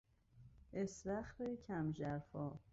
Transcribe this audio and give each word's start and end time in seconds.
استخر 0.73 1.55
کم 1.67 1.91
ژرفا 1.93 2.57